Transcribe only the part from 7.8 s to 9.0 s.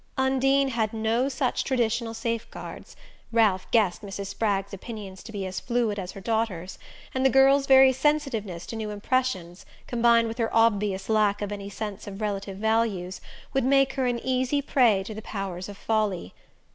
sensitiveness to new